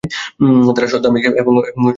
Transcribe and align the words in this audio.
তারা 0.75 0.87
সৎ, 0.91 1.01
ধার্মিক 1.03 1.23
এবং 1.41 1.51
মহৎ 1.53 1.65
ব্রাহ্মণ। 1.65 1.87